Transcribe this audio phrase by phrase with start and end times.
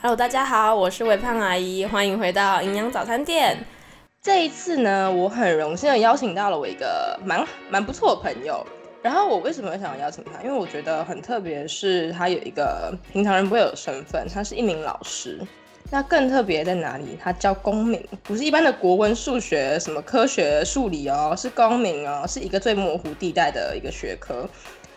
[0.00, 3.58] Hello，大家好，我是微胖阿姨，欢迎回到营养早餐店。
[4.22, 8.64] 这一次呢，我很荣幸的邀请到了我一个蛮蛮不错的朋友。
[9.02, 10.40] 然后我为什么想邀请他？
[10.44, 15.40] 因为我觉得很特别，是他有一个平常人不会有的身份，他是一名老师。
[15.90, 17.18] 那更特别在哪里？
[17.20, 24.48] 他教公民，不是一般的国文、数学、什么科学、数理哦，是公民哦，是一个最模糊地带的一个学科。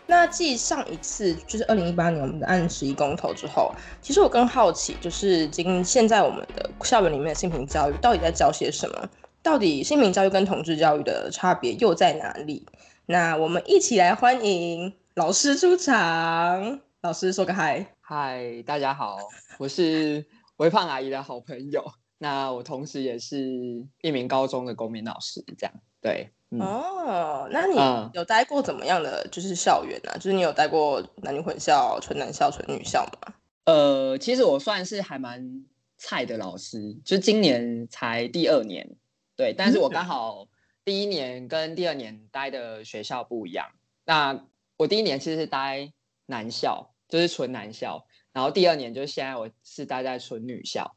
[0.08, 9.10] 那继上一次就是二零一八年我们的案十一公投之后，其实我更好奇，就是今现在我们的校园里面的性平教育到底在教些什么？
[9.42, 12.68] 到底性平教育跟同志教育的差别又在哪里？
[13.06, 16.82] 那我们一起来欢迎老师出场。
[17.02, 19.18] 老师说个嗨，嗨，大家好，
[19.58, 20.26] 我是
[20.58, 21.84] 微胖阿姨的好朋友。
[22.20, 26.30] 那我同时也是一名高中的公民老师，这样对。
[26.54, 27.78] 嗯、哦，那你
[28.14, 30.12] 有待过怎么样的就是校园啊？
[30.16, 33.34] 嗯、就是你有待过男女混校、纯男校、纯女校吗？
[33.64, 35.66] 呃，其实我算是还蛮
[35.98, 38.98] 菜的老师，就今年才第二年，
[39.38, 39.54] 对。
[39.58, 40.50] 但是我刚好
[40.84, 43.68] 第一年跟第二年待的学校不一样。
[43.72, 45.94] 嗯、那我第一年其实是待
[46.26, 50.96] 男校，就是纯男校，然后第二年就是现在我是待在纯女校，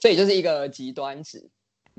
[0.00, 1.48] 所以就是一个极端值。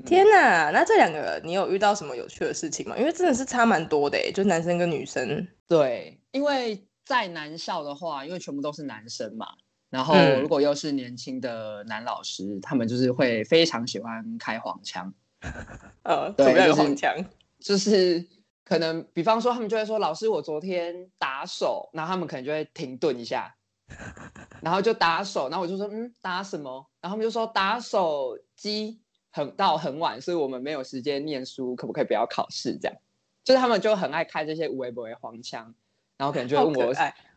[0.06, 2.96] 天呐，那这两个你有遇到什么有趣的事情吗？
[2.96, 5.46] 因为真的是差蛮多的诶，就男生跟女生。
[5.66, 9.46] 对，因为在男校的话，因为全部都是男生嘛，
[9.90, 15.12] 然后如果又是年轻的男老师，嗯、他们就是会非常喜欢开黄腔。
[16.04, 17.12] 呃，对，就是黄腔？
[17.58, 18.24] 就是
[18.64, 23.52] 可能，比方说，他们就会说：“老师，我昨天打手。”然后他们可能就会停顿一下，
[24.62, 25.48] 然后就打手。
[25.48, 29.00] 然后我就说：“嗯，打什么？”然后他们就说：“打手机。”
[29.30, 32.76] 很到很晚，所以我们没有时间念书，可不可以不要考试？
[32.80, 32.96] 这样，
[33.44, 35.74] 就是他们就很爱开这些无微不微黄腔，
[36.16, 36.94] 然后可能就会问我，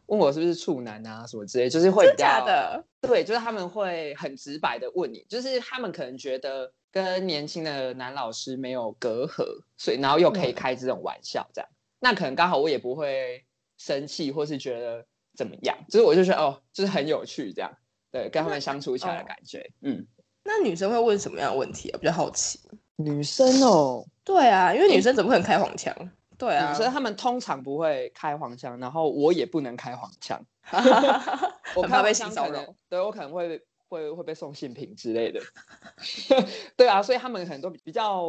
[0.07, 13.45] 问我是不是处男啊什么之类，就是会比较假的，对，就是他们会很直白的问你，就是他们可能觉得跟年轻的男老师没有隔阂，所以然后又可以开这种玩笑，这样，嗯、那可能刚好我也不会
[13.77, 17.77] 生气或是觉得怎么样，就是我就觉得哦，就是很有趣这样，
[18.11, 20.07] 对，跟他们相处起来的感觉，哦、嗯。
[20.43, 21.97] 那女生会问什么样的问题啊？
[21.99, 22.59] 比较好奇。
[22.97, 25.95] 女生哦，对啊，因为女生怎么可能开黄腔？
[26.37, 30.43] 对啊，女生她们通常不会开黄腔，然后我也不能开黄腔，
[31.75, 32.63] 我怕被性骚扰。
[32.89, 35.39] 对，我可能会会会被送性品之类的。
[36.75, 38.23] 对啊，所以他们可能都比较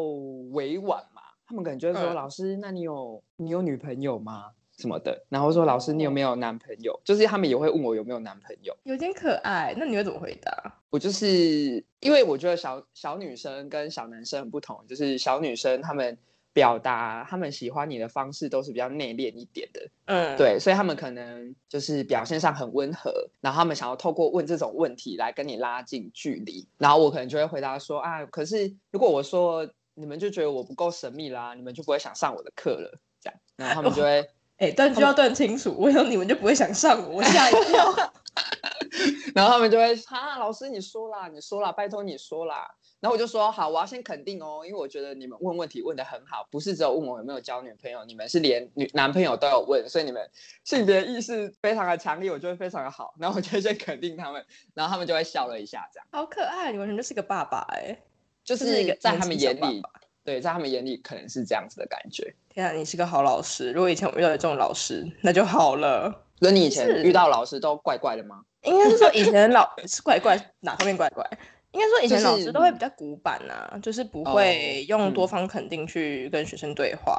[0.53, 6.99] 委婉嘛，他们可能就会说：“嗯、老师，那你有你有女朋友吗？”什么的，然后说老师，你有没有男朋友？
[7.05, 9.75] 就是他们也会问我有没有男朋友，有点可爱。
[9.79, 10.81] 那你会怎么回答？
[10.91, 16.19] 我就是因为我觉得小小女生跟小男生很不同，就是小女生他们
[16.53, 34.29] 表达他们喜欢你的方式都是比较内敛一点的，嗯，对，所以他们可能就是表现上很温和，然后他们想要透过问这种问题来跟你拉近距离，然后我可能就会回答说啊，可是如果我说你们就觉得我不够神秘啦，你们就不会想上我的课了，这样，然后他们就会。
[34.63, 37.17] 哎，断句要断清楚，我想你们就不会想上我？
[37.17, 37.93] 我吓一跳。
[39.35, 42.73] 然后他们就会啊，老师你说啦，你说啦，拜托你说啦。
[43.01, 50.31] 然后我就说好，我要先肯定哦，因为我觉得你们问问题问的很好，不是只有问我有没有交女朋友，你们是连女男朋友都有问，所以你们
[50.63, 53.13] 性别意识非常的强烈，我觉得非常的好。
[53.19, 56.07] 然后我就先肯定他们，然后他们就会笑了一下，这样。
[56.13, 57.99] 好可爱，你完全就是个爸爸哎，
[58.45, 59.83] 就是在他们眼里。
[60.25, 62.35] 对，在他们眼里可能是这样子的感觉。
[62.49, 63.73] 天啊，你是个好老师。
[63.73, 66.25] 如果以前我遇到这种老师，那就好了。
[66.41, 68.43] 那你以前遇到老师都怪怪的吗？
[68.63, 71.25] 应该是说以前老 是怪怪，哪方面怪怪？
[71.73, 77.19] 应该说以前老师都会比较古板啊，就是、就是不会用多方肯定去跟学生对话。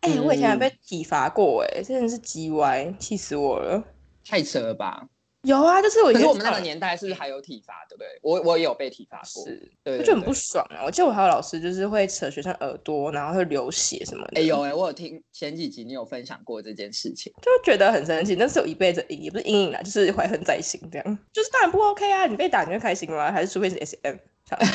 [0.00, 3.82] 哎、嗯欸，我以前还被体罚过、欸，哎，真的是鸡歪，气死我了，
[4.24, 5.06] 太扯了吧！
[5.42, 6.12] 有啊，就是我。
[6.12, 8.08] 可是我们那个年代是不是还有体罚，对不对？
[8.22, 10.82] 我我也有被体罚过，是，对，就很不爽啊！
[10.84, 14.40] 我记得我还有老师，就是会扯学生耳朵，然后会流血什么的。
[14.40, 21.18] 哎有哎，我有听前几集你有分享过这件事情，就觉得很生气，那是有一辈子阴影，也不是阴影啦，就是怀恨在心这样。
[21.32, 23.32] 就是当然不 OK 啊，你被打你就开心吗？
[23.32, 24.16] 还是除非是 SM，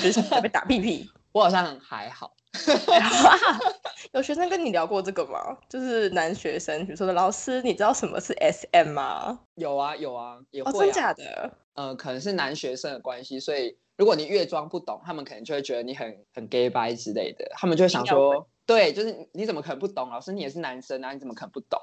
[0.04, 1.10] 就是被打屁屁？
[1.38, 2.34] 我好像还好。
[4.14, 5.56] 有学生跟你聊过这个吗？
[5.70, 9.40] 就是男学生，比如说的老师，你知道什么是 SM 吗？
[9.54, 10.74] 有啊，有啊，也会啊。
[10.74, 11.52] 哦，真假的？
[11.76, 20.10] 呃，可能是男学生的关系，所以如果你越装不懂，他们可能就会觉得你很很 gay 白之类的，他们就会想说，对，就是你怎么可能不懂？
[20.10, 21.82] 老师你也是男生啊，你怎么可能不懂？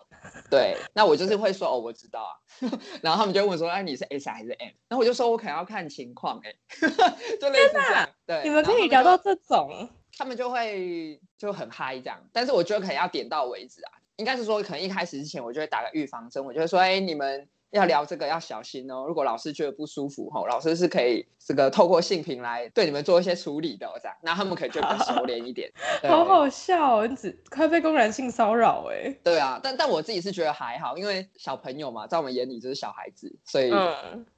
[0.51, 2.33] 对，那我就是会说哦，我知道啊，
[3.03, 4.69] 然后他们就会问说，哎，你是 S 还是 M？
[4.87, 6.55] 然后我就说我可能要看情况，哎，
[7.41, 8.09] 就类似这样。
[8.27, 9.89] 对，你们可以聊到这种。
[10.17, 19.05] 他们就会就很嗨这样，但是我觉得可能要点到为止啊，应该是说可能一开始之前我就会打个预防针，我就会说，哎，你们要聊这个要小心哦。
[19.07, 25.71] 如果老师觉得不舒服，吼，老师是可以这个透过性平来对你们做一些处理的，这样，那他们可能就更熟练一点。
[26.09, 29.15] 好好笑哦，你只快被公然性骚扰哎。
[29.23, 33.71] 对啊，但但我自己是觉得还好，因为小朋友嘛，在我们眼里就是小孩子，所以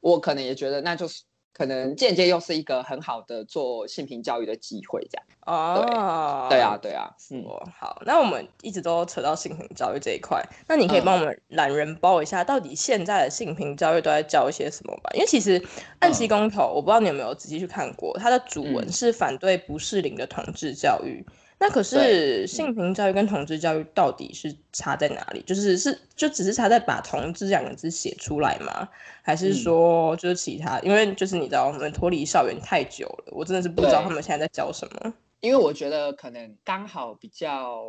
[0.00, 1.22] 我可能也觉得那就是。
[1.56, 6.48] 可能间接又是一个很好的做性平教育的机会，这样哦。
[6.50, 7.42] 对啊，对啊，嗯，
[7.80, 15.10] 好，那我们一直都扯到性平教育这一块，那你可以帮我们懒人包一下，到底现在的性平教育都在教一些什么吧？
[15.14, 15.66] 因为其实
[16.00, 21.24] 暗期公投，我不知道你有没有仔细去看过，它的主文是反对不适龄的同志教育。
[21.58, 25.42] 那可是性平教育跟同志教育到底是差在哪里？
[25.46, 28.86] 就是是就只是差在把同志两个字写出来吗？
[29.22, 30.78] 还是说就是其他？
[30.80, 35.14] 因为就是你知道我们脱离校园太久了，我真的是不知道他们现在在教什么。
[35.40, 37.82] 因为我觉得可能刚好比较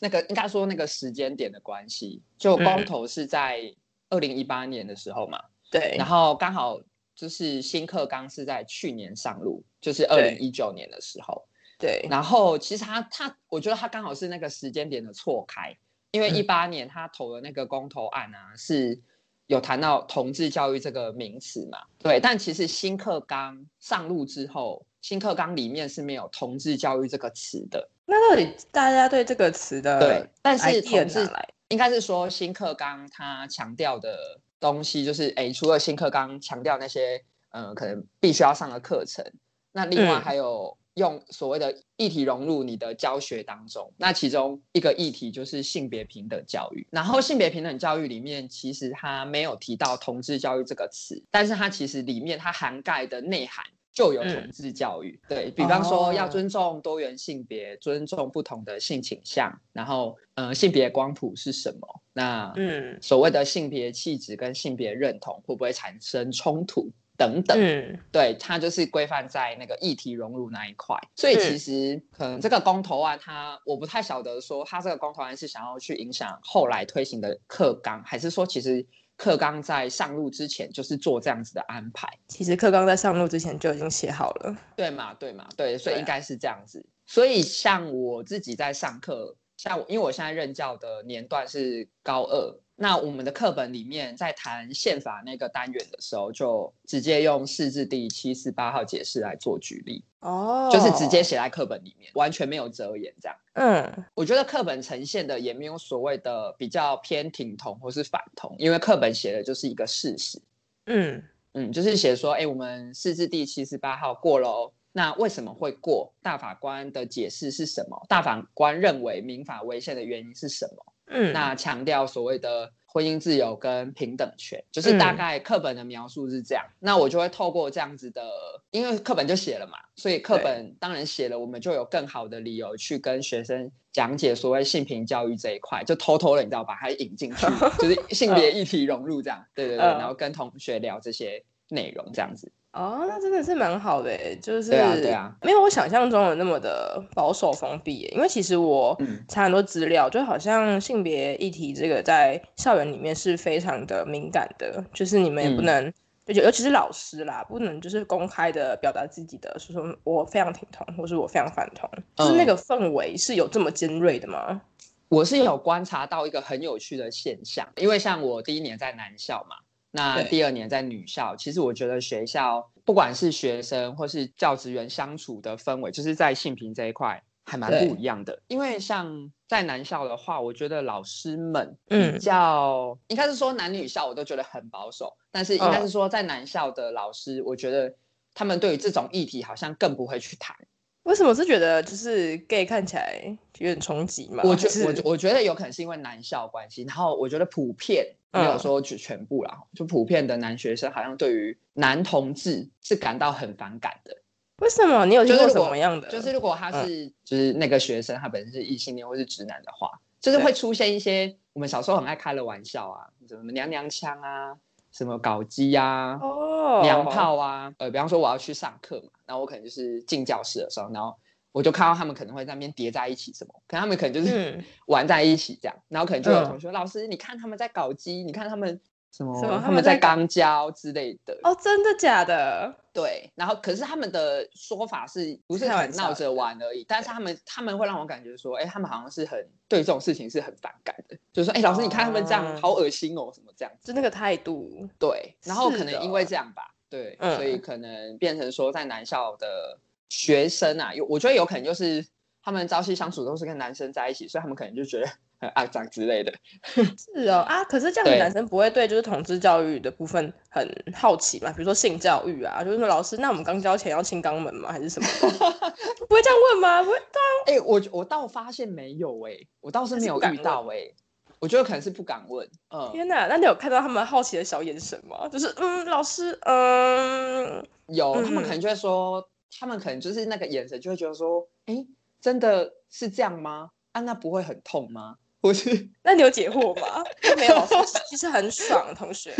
[0.00, 3.74] 那个应该说那个时间点的关系，就公投是在
[4.10, 6.80] 二零一八年的时候嘛，嗯、对，然后刚好
[7.16, 11.44] 就是新课纲是在去年上路，就是二零一九年的时候。
[11.82, 15.76] 对，然后其实他他，我觉得他刚好是那个时间点的错开，
[16.12, 19.00] 因为一八年他投的那个公投案啊，是
[19.48, 27.90] 有谈到同志教育这个名词嘛，对，但其实新课纲上路之后，新课纲里面是没有同志教育这个词的。
[28.06, 31.28] 那到底大家对这个词的对，但是同志
[31.68, 39.24] 应该是说新课纲他强调的东西，就是哎，除了新课纲强调那些嗯、呃，可能必须要上的课程，
[39.72, 40.76] 那另外还有。
[40.76, 46.86] 嗯用所谓的议题融入你的教学当中，那其中一个议题就是性别平等教育。
[46.90, 55.18] 然后性别平等教育里面，其实它没有提到同志教育这个词，但是它其实里面它涵盖的内涵就有同志教育。
[55.22, 62.02] 嗯、对，比方说要尊重多元性别，尊重不同的性倾向，然后呃性别光谱是什么？
[62.12, 66.92] 那嗯所谓的性别气质跟性别认同会不会产生冲突？
[67.22, 78.84] 等等，嗯，对，它就是规范在那个议题融入那一块，所以其实可能这个公投案，它我不太晓得说，它这个公投案是想要去影响后来推行的课纲，还是说其实
[79.16, 82.08] 课纲在上路之前就是做这样子的安排？
[82.26, 86.84] 其实课纲在上路之前就已经写好了，对嘛，对嘛，对，所以应该是这样子。
[87.06, 92.58] 所以像我自己在上课，像我因为我现在任教的年段是高二。
[92.74, 100.72] 那我们的课本里面在谈宪法那个单元的时候，就直接用释字第七十八号解释来做举例哦，oh.
[100.72, 103.36] 就是直接写在课本里面，完全没有遮掩这样。
[103.54, 110.40] 嗯，我觉得课本呈现的也没有所谓的比较偏挺同或是反同，因为课本写的就是一个事实。
[110.86, 111.22] 嗯
[111.52, 116.12] 嗯，就是写说，哎、欸，我们释字第七十八号过了哦，那为什么会过？
[116.22, 118.06] 大法官的解释是什么？
[118.08, 120.91] 大法官认为民法违宪的原因是什么？
[121.12, 126.64] 嗯，那强调所谓的婚姻自由跟平等权，就是大概课本的描述是这样。
[126.68, 128.22] 嗯、那我就会透过这样子的，
[128.70, 137.46] 因为课本就写了嘛，所以课本当然写了，我们就有更好的理由去跟学生讲解所谓性平教育这一块，就偷偷的你知道把它引进去，
[137.78, 142.52] 就是性别议题融入这样，对对对，然后跟同学聊这些内容这样子。
[142.72, 148.10] 哦，那真的是蛮好的诶，就是对啊，对啊，没有我想象中的那么的保守封闭。
[148.14, 148.98] 因为其实我
[149.28, 164.62] 查很多资料，嗯、就好像性别议题这个在校园里面是非常的敏感的，就是你们也不能，嗯、就尤其是老师啦，不能就是公开的表达自己的，说说我非常挺同，或是我非常反同，嗯、就是那个氛围是有这么尖锐的吗？
[165.10, 169.56] 我是有观察到一个很有趣的现象，因为像我第一年在男校嘛。
[169.94, 178.42] 那第二年在女校，其实我觉得学校不管是学生或是教职员相处的氛围，就是在性平这一块还蛮不一样的。
[178.48, 187.94] 因为像在男校的话，我觉得老师们比较，嗯、应该是说男女校我都觉得很保守，但是应该是说在男校的老师，我觉得
[188.32, 190.56] 他们对于这种议题好像更不会去谈。
[191.04, 193.22] 为什么是觉得就是 gay 看起来
[193.58, 194.42] 有点冲击嘛？
[194.44, 198.14] 我觉得我我觉得有可能是因为男校关系，然后我觉得普遍。
[198.34, 204.16] 没有说全全部啦，就普遍的男学生好像对于男同志是感到很反感的。
[204.60, 205.04] 为什么？
[205.04, 206.08] 你有听过什么样的？
[206.08, 214.56] 就是如果他是就是那个学生，他本身是异性恋或是直男的话，就是会出现一些我们小时候很爱开的玩笑啊，什么娘娘腔啊，
[214.92, 221.16] 什么搞基啊，哦，娘炮啊，呃，比方说我要去上课嘛，然后我可能就是进教室的时候，然后。
[221.54, 228.80] 我就看到他们可能会在那边叠在一起什么，可能他们可能就是玩在一起这样，嗯、然后可能就有同学老师，你看他们在搞基，你看他们
[229.12, 229.60] 什么？
[229.62, 231.38] 他们在肛交之类的？
[231.42, 232.74] 哦，真的假的？
[232.94, 233.30] 对。
[233.34, 236.82] 然后，可是他们的说法是不是很闹着玩而已？
[236.88, 244.88] 但是他们他们会让我感觉说，哎，他们好像是很对这种事情是很反感的，就是说，哎，老师，你看他们这样，好恶心哦，什么这样，就那个态度。
[244.98, 245.36] 对。
[245.44, 249.78] 然后可能因为这样吧，对，所以可能变成说，在男校的
[250.08, 252.02] 学生啊，有我觉得有可能就是
[252.42, 255.06] 他们朝夕相处都是跟男生在一起，所以他们可能就觉得。
[255.42, 256.32] 很肮脏之类的，
[256.96, 261.50] 是哦啊，可是这样的男生不会对就是同志教育的部分很好奇嘛？
[261.50, 264.70] 比如说性教育啊，就是说老师，那我们刚交钱要清肛门吗？
[264.70, 265.08] 还是什么？
[266.08, 266.82] 不会这样问吗？
[266.84, 267.30] 不会，对啊。
[267.46, 270.94] 哎、欸，我我倒发现没有哎、欸，我倒是没有遇到哎、欸，
[271.40, 272.48] 我觉得可能是不敢问。
[272.72, 275.26] 嗯，天哪，那你有看到他们好奇的小眼神吗？
[275.28, 279.24] 就是嗯，老师，嗯，有，他们可能就会说，嗯、
[279.58, 281.86] 他们可能就是那个眼神就会觉得说，哎、欸，
[282.20, 283.70] 真的是这样吗？
[283.90, 285.16] 啊，那不会很痛吗？
[285.42, 287.04] 不是，那你有解惑吗？
[287.36, 287.66] 没有，
[288.08, 289.34] 其实很爽，同学。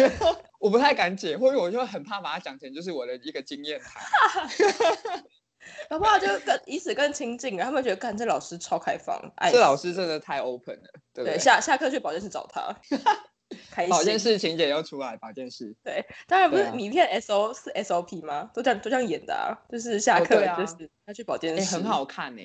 [0.59, 4.03] 我不太敢解惑，因为我就很怕把它讲成就是我的一个经验谈。
[5.89, 9.17] 搞不好就更以此更亲近了，他们觉得，看这老师超开放，
[9.53, 11.37] 这老师真的太 open 了，对不对？
[11.37, 12.77] 对，下下课去保健室找他，
[13.71, 13.91] 开心。
[13.91, 15.73] 保健室情节又出来，保健室。
[15.85, 18.51] 对，当然不是名片 S O 是 S O P 吗？
[18.53, 22.43] 都这样都这样演的啊，就是下课就是他去保健室，很好看呢。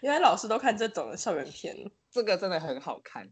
[0.00, 1.76] 因为老师都看这种的校园片，
[2.10, 3.28] 这个真的很好看。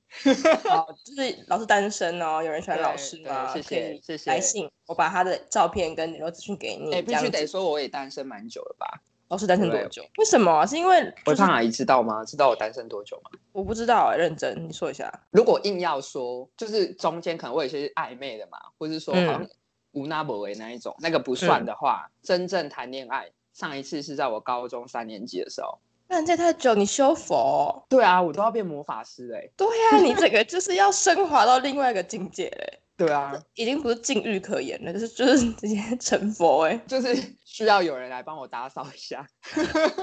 [0.64, 3.52] 好， 就是老师单身哦，有人喜欢老师吗？
[3.52, 4.30] 谢谢，谢谢。
[4.30, 6.94] 来信，我把他的照片跟联络资讯给你。
[6.94, 8.86] 哎，必须得说我也单身蛮久了吧？
[9.28, 10.04] 老师单身多久？
[10.18, 10.64] 为什么？
[10.66, 12.24] 是因为微胖阿姨知道吗？
[12.24, 13.30] 知道我单身多久吗？
[13.52, 15.12] 我不知道，认真你说一下。
[15.30, 19.46] 如果硬要说，就是中间可能会有些暧昧的嘛，或是说好像
[19.92, 25.80] 无那不为那一种，那个不算的话，真正谈恋爱上一次是在我高中三年级的时候。
[26.08, 27.82] 那这太久，你修佛、哦？
[27.88, 29.52] 对啊，我都要变魔法师哎、欸。
[29.56, 32.80] 对呀、啊，你这个就是要升华到另外一个境界嘞、欸。
[32.96, 39.26] 对啊，已经不是禁欲可言了，就是就是直接成佛哎、欸，就是需要有人来帮我打扫一下。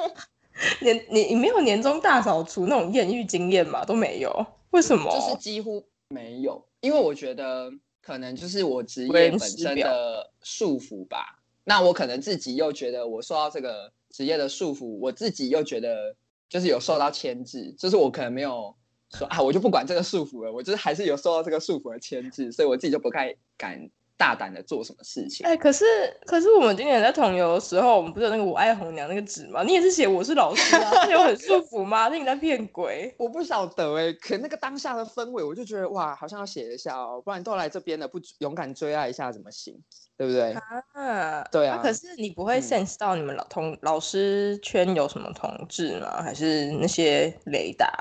[0.81, 3.83] 年你你没有年终大扫除那种艳遇经验吗？
[3.85, 5.09] 都没有，为什么？
[5.09, 11.39] 就是几乎没有，因为我觉得可能就是我职业本身的束缚吧。
[11.63, 13.91] 那我可能自己又觉得我受到这个。
[14.13, 16.15] 职业的束缚，我自己又觉得
[16.47, 18.73] 就是有受到牵制，就是我可能没有
[19.09, 23.89] 说啊，我就不管这个束缚了，我就是还是有受到这个束缚的牵制，所以我自己就不太敢
[24.23, 25.45] 大胆的做什么事情。
[25.45, 25.83] 哎、欸，可是
[26.25, 29.63] 可是我们今年在同游的时候，我们不是有那个我爱红娘那个纸吗？
[29.63, 32.07] 你也是写我是老师啊， 有很束缚吗？
[32.07, 33.13] 那你在骗鬼？
[33.19, 39.77] 我不晓得哎、欸，可那个当下的氛围，我就觉得哇，好像要写一下哦，不然都来这边了，不勇敢追爱一下怎么行？
[40.15, 40.53] 对不对？
[40.93, 41.81] 啊，对啊。
[41.83, 46.21] 可是你不会 sense 到你们老同、嗯、老师圈有什么同志吗？
[46.21, 47.91] 还是那些雷达？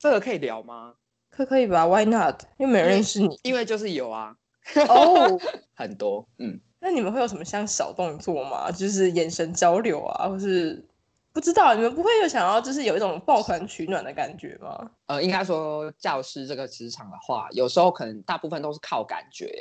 [0.00, 0.94] 这个可以聊吗？
[1.30, 2.42] 可可以吧？Why not？
[2.58, 3.38] 又没人认识你。
[3.44, 4.34] 因为就是有啊。
[4.88, 5.38] 哦，
[5.74, 6.26] 很多。
[6.38, 6.60] 嗯。
[6.82, 8.70] 那你们会有什么像小动作吗？
[8.70, 10.82] 就是眼神交流啊，或是
[11.32, 11.74] 不知道？
[11.74, 14.90] 你们不会有想要就是有一种抱团取暖的感觉吗？
[15.06, 19.52] 呃，应该说教师这个职场的话，有时候可能大部分都是靠感觉。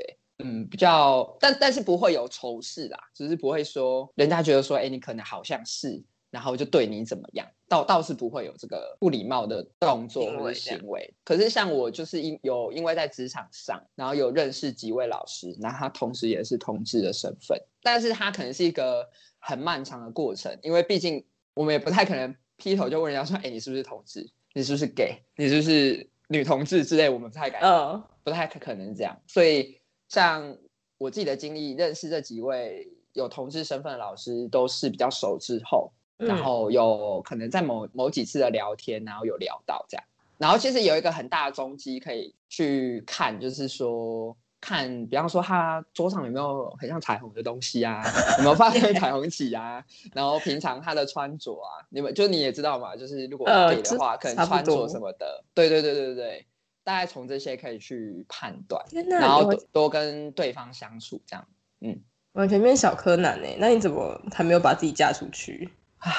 [0.41, 11.13] 嗯，比较，但但是不会有仇视啦，只是不会说人家觉得说，哎，你可能好像是，然后就对你怎么样，倒倒是不会有这个不礼貌的动作或者行为。
[11.23, 19.07] 可是像我就是因有因为在职场上，然后有认识几位老师，然后他同时也是同志的身份，但是他可能是一个
[19.39, 24.29] 很漫长的过程，因为毕竟我们也不太可能劈头就问人家说，哎，你是不是同志？
[24.53, 25.21] 你是不是 gay？
[25.35, 27.09] 你是不是女同志之类？
[27.09, 29.77] 我们不太敢，嗯，不太可能这样，所以。
[30.11, 30.57] 像
[30.97, 40.03] 我自己的经历，认识这几位有同志身份的老师，都是比较熟之后，嗯、然后有可能在某某几次的聊天，然后有聊到这样，
[40.37, 48.03] 然后其实有一个很大的踪迹可以去看，就是说看，比方说他桌上有没有很像彩虹的东西啊，
[48.37, 49.83] 有没有放彩虹旗啊，
[50.13, 56.45] 然后平常他的穿着啊，你们就你也知道嘛，就是如果给的话，呃、可能穿着什么的，对对对对对。
[56.81, 61.45] 大概从这些可以去判断，然后多多跟对方相处，这样，
[61.81, 63.47] 嗯，完全变小柯南呢？
[63.59, 65.69] 那你怎么还没有把自己嫁出去？
[65.99, 66.13] 唉，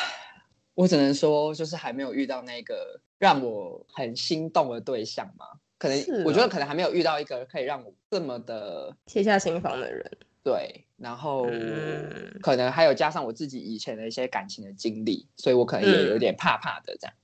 [0.74, 5.46] 我只能说，就是还没有遇到那个让我很心动的对象嘛。
[5.78, 10.10] 可能、哦、我觉得可能还没有遇到一个可以让我这么的卸下心防的人。
[10.42, 17.14] 对，然后、嗯、可能还有加上我自己以前的一些感情的经历，所以我可能也有点怕怕的这样。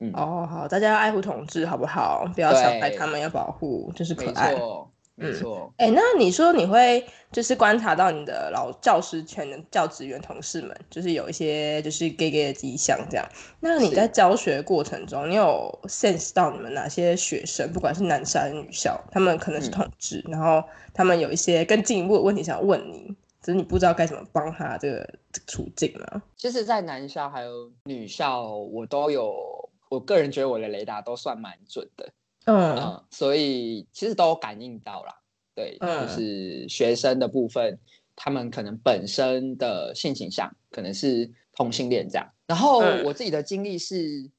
[0.00, 2.24] 嗯哦，好，大家要爱护同志，好不好？
[2.34, 4.52] 不要伤害他们，要保护，就是可爱。
[4.52, 4.93] 没错。
[5.16, 13.24] 哎、嗯欸，那你说你会就是观察到你的老教师圈的教职员同事们，就是有一些就是 gay gay 的迹象这样。
[13.60, 26.22] 那你在教学过程中，你有 sense 到你们哪些学生，不管是男校还是女校，他们可能是同志，嗯、然后他们有一些更进一步的问题想要问你，只是你不知道该怎么帮他这个这个处境呢？
[26.36, 32.08] 其实，在男校还有女校，我都有，我个人觉得我的雷达都算蛮准的。
[32.44, 35.12] 嗯，嗯，所以其实都感应到了，
[35.54, 37.78] 对，嗯、就是学生的部分，
[38.14, 42.28] 他们可能本身的性倾向可能是同性恋这样。
[42.46, 44.30] 然后我自己的经历是，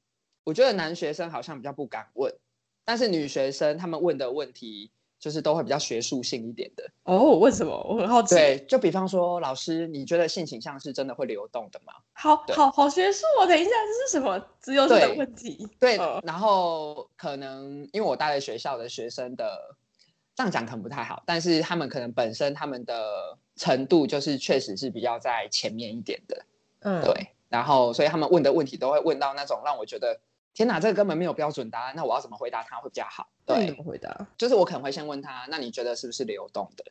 [0.44, 2.34] 我觉得男学生好像比较不敢问，
[2.84, 4.92] 但是女学生他们问的问题。
[5.26, 7.40] 就是都会比较学术性一点的哦？
[7.40, 7.72] 为什么？
[7.90, 8.36] 我很好奇。
[8.36, 11.94] 对，就比方说，老师，你觉得性倾向是真的会流动的吗？
[12.14, 13.48] 好好好学术哦！
[13.48, 15.68] 等一下，这是什么自由式的问题？
[15.80, 19.76] 对，然后可能因为我带的学校的学生的
[20.36, 26.46] 这样讲可能不太好，但是他们可能本身他们的程度就是确实是比较在前面一点的，
[26.82, 27.30] 嗯，对。
[27.50, 30.20] 然后所以他们问的问题都会问到那种让我觉得。
[30.56, 33.28] 天哪，这个根本没有标准答案，那我要怎么回答他会比较好？
[33.46, 34.26] 对，怎么回答？
[34.38, 36.86] 就是我可能会先问他，那你觉得是不是流动的？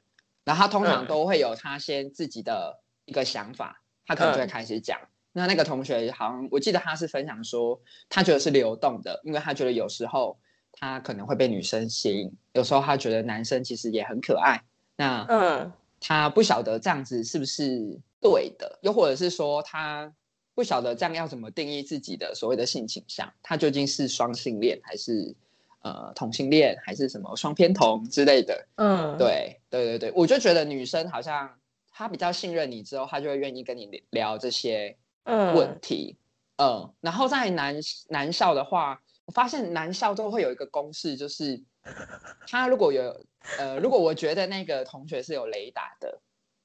[0.44, 5.00] 然后他通常都会有他先自己的一个想法，他可能就会开始讲。
[5.00, 7.80] 嗯、那那个同学好像我记得他是分享说，
[8.10, 10.38] 他觉得是流动的，因为他觉得有时候
[10.72, 14.62] 他可能会被女生吸引，有时候他觉得男生其实也很可爱。
[14.96, 20.12] 那嗯，他不晓得这样子是不是对的，又或者是说他。
[20.54, 25.34] 不晓得这样要怎么定义自己的所谓的性倾向，他究竟是双性恋还是
[25.82, 28.66] 呃同性恋还是什么双偏同之类的？
[28.76, 31.58] 嗯，对对对对，我就觉得女生好像
[31.90, 36.16] 她比较信任你之后，她就会愿意跟你聊这些问题。
[36.56, 37.74] 嗯，嗯，然后在男
[38.08, 41.60] 男校的话，我发现男校都会有一个公式，就是
[42.46, 43.20] 他如果有
[43.58, 46.20] 呃，如果我觉得那个同学是有雷达的，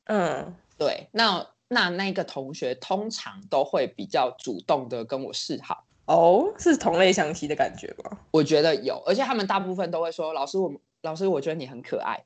[0.05, 1.48] 嗯，对，那。
[1.69, 8.17] 那那个同学通常都会比较主动的跟我示好哦，是同类相吸的感觉吗？
[8.31, 10.73] 我觉得有，而且他们大部分都会说：“老师，我
[11.03, 12.25] 老师，我觉得你很可爱。”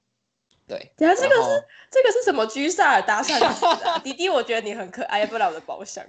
[0.65, 4.00] 对，等下这个是这个是什么居萨尔搭讪、啊？
[4.00, 6.01] 弟弟，我觉得你很可爱，要不来我的包厢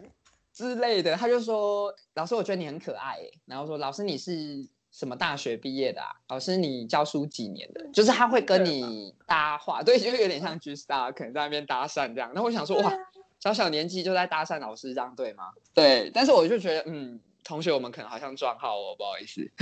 [0.52, 1.16] 之类的。
[1.16, 6.10] 他就说：“老师，我觉得你很可爱。”然后说：“老师，你是什么大学毕业的啊？
[6.28, 12.30] 老师，你教书几年的？”就是他会跟你搭话，对，就有点像居萨尔，可能在那边搭讪这样。
[12.32, 12.92] 那我想说，哇。
[13.44, 15.52] 小小年纪就在搭讪老师，这样对吗？
[15.74, 19.42] 对，但是我就觉得，嗯，同学，我们可能好像撞号哦，不好意思。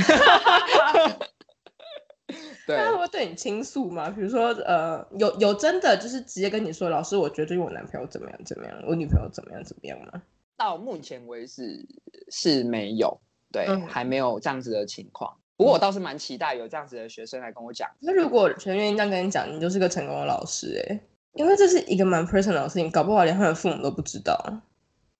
[2.64, 4.08] 对，他会对你倾诉吗？
[4.08, 10.22] 比如说，呃，有有真的就是直接跟你说，老师，我觉得我男朋友怎么样怎么样，我女朋友怎么样怎么样吗？
[10.56, 11.84] 到目前为止
[12.30, 15.36] 是没有，对，嗯、还没有这样子的情况。
[15.56, 17.90] 不过我倒是蛮期待有这样子的学生来跟我讲。
[17.98, 21.00] 那如果全愿意这样跟你讲，你就是个成功的老师、欸，哎。
[21.34, 24.36] 因为这是一个蛮 personal 的事情，搞不好连他的父母都不知道。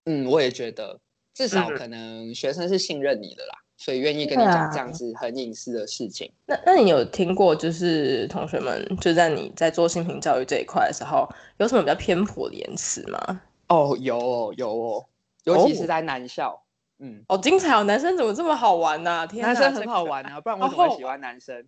[0.05, 0.99] 嗯，我也觉得，
[1.33, 6.31] 至少可能学生是信任你的啦，嗯、所以愿意跟你讲这样子很隐私的事情。
[6.45, 13.41] 那那你有听过，就是同学们就在你在做性平教育这一块的时候，有什么比较偏颇的言辞吗？
[13.69, 15.05] 哦，有哦有哦，
[15.45, 16.51] 尤其是在男校。
[16.53, 16.59] 哦
[17.05, 17.83] 嗯，好精彩哦！
[17.83, 19.27] 男生怎么这么好玩呢、啊？
[19.27, 21.67] 天男生很好玩啊，不然我怎么会喜欢男生？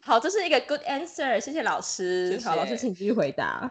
[0.00, 2.30] 好，这是一个 good answer，谢谢老师。
[2.30, 3.70] 谢谢好，老师请继续回答。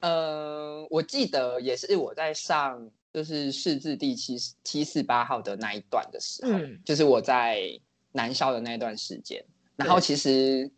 [0.00, 7.78] 呃，我记得也是我在上就是试字第七七四八号的那一段的时候，嗯、就是我在
[8.12, 9.44] 南校的那一段时间。
[9.76, 10.70] 然后其实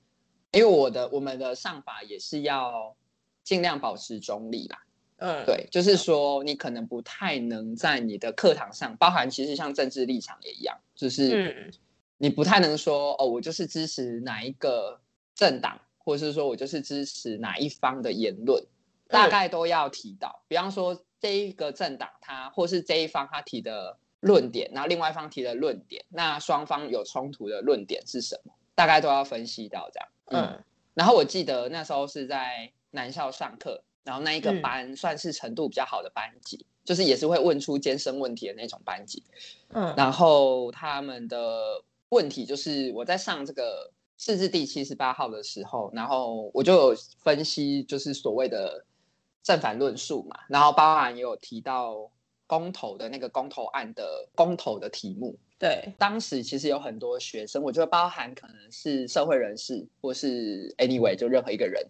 [0.51, 2.97] 因为我的我们的上法也是要
[3.45, 4.79] 尽量保持中立啦。
[5.25, 11.73] 嗯，对，就是说你可能不太能在你的课堂上，包含其实像政治立场也一样，就是
[12.19, 15.01] 你不太能说哦，我就是支持哪一个
[15.37, 18.61] 政党，或者是说我就是支持哪一方的言论，
[19.07, 20.43] 大概都要提到。
[20.49, 30.09] 比方说这一个政党他，或是这一方他提的论点，然后另外一方提的论点，那双方有冲突的论点是什么，大概都要分析到这样。
[30.27, 33.85] 嗯，然后我记得那时候是在南校上课。
[34.05, 39.23] 然后那一个班算是程度比较好的班级，嗯、就是也是会问出艰深问题的那种班级。
[39.69, 48.85] 嗯，然后他们的问题就是我在上这个释字第七十八号的时候，然后我就有分析就是所谓的
[49.43, 52.11] 正反论述嘛，然后包含也有提到
[52.47, 55.37] 公投的那个公投案的公投的题目。
[55.59, 61.87] 对，当时其实有很多学生，我觉得包含可能是社会人士或是 anyway 就任何一个人。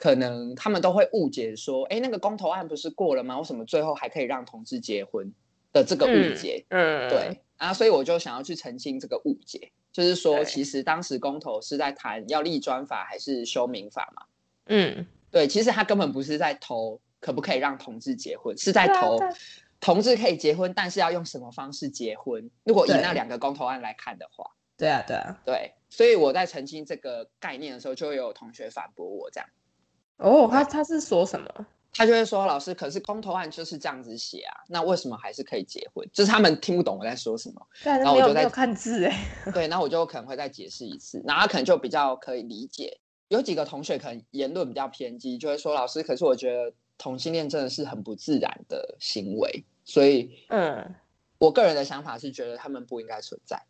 [0.00, 3.38] 可能他们都会误解说，哎，那个公投案不是过了吗？
[3.38, 5.30] 为什么最后还可以让同志结婚
[5.74, 6.64] 的这个误解？
[6.70, 9.70] 嗯，嗯对啊，所以我就想要去澄清这个误解。
[9.92, 14.22] 就是说，其实当时公投是在谈要立专法还是修民法嘛。
[14.68, 19.18] 嗯，对，其实他根本不是在投可不可以让同志结婚，是在投
[19.80, 22.48] 同志可以结婚，但是要用什么方式结婚。
[22.64, 25.72] 如果以那两个公投案来看的话，对啊，对啊，对。
[25.90, 29.50] 所以我在澄清这个概念的时候，就会有同学反驳我这样。
[30.20, 31.66] 哦，他他是说什么？
[31.92, 36.08] 他就会说：“老师，可是公投案就是这样子写啊，那为什么还是可以结婚？
[36.12, 37.66] 就是他们听不懂我在说什么。
[37.82, 39.24] 对，然后我就在看字哎。
[39.52, 43.00] 对，然后我就可能会再解释一次，然后他可能就比较可以理解。
[43.26, 50.94] 有几个同学可能言论比较偏激，就会说：老师，可是我觉得同性恋真的是很不自然的行为，所以，嗯，
[51.38, 53.60] 我个人的想法是觉得他们不应该存在。”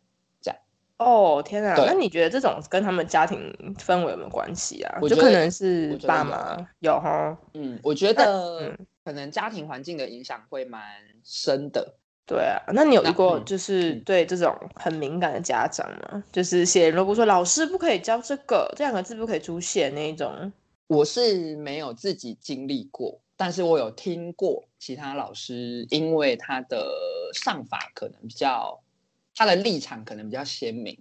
[1.03, 1.73] 哦天哪！
[1.85, 4.99] 那你觉得这种跟他们家庭氛围有没有关系啊？
[5.01, 7.35] 我觉得就可能是爸妈有哈。
[7.55, 10.83] 嗯，我觉得可能家庭环境的影响会蛮
[11.23, 11.95] 深的。
[12.27, 16.09] 对啊，那你有遇过就是对这种很敏感的家长吗？
[16.13, 20.53] 嗯、就是写联络簿说老师不可以教这个，这两个字不可以出现那一种。
[20.85, 26.85] 我是没有自己经历过，但是我有听过其他老师，因为他的
[27.33, 28.80] 上法可能比较。
[29.41, 30.95] 他的立场可能比较鲜明，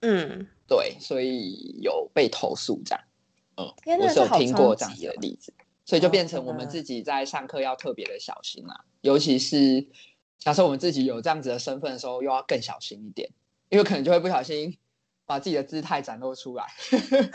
[0.00, 3.04] 嗯，对，所以有被投诉这样，
[3.58, 9.86] 嗯，我是有听过这样子的例子，所以就变成我们自己在上课要特别的小心啦，尤其是
[10.36, 13.30] 假设我们自己有这样子的身份的时候，又要更小心一点，
[13.68, 14.76] 因为可能就会不小心
[15.24, 16.66] 把自己的姿态展露出来，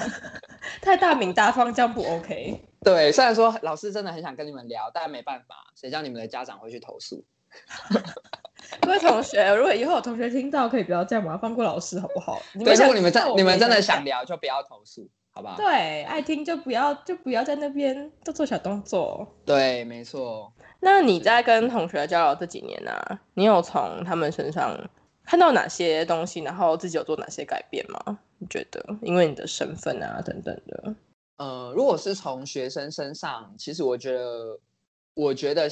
[0.84, 2.62] 太大名大方这样不 OK。
[2.84, 7.24] 对，虽然说老师真的很想跟你们聊，但没办法，谁叫你们的家长会去投诉。
[8.82, 12.42] 各位同学，如果以后有同学听到，可以不要这样嘛，放过老师好不好？
[12.64, 15.58] 对，如果你们真你们真的想聊，就不要投诉，好不好？
[15.58, 19.28] 对，爱听就不要就不要在那边做做小动作。
[19.46, 20.54] 对，没错。
[20.80, 24.78] 那你在跟同学交流这几年呢、啊，你有从他们身上
[25.26, 28.20] 看到哪些东西，然后自己有做哪些改变吗？
[28.40, 30.96] 你觉得，因为你的身份啊等等的。
[31.38, 34.60] 呃，如果是从学生身上，其实我觉得，
[35.14, 35.68] 我觉得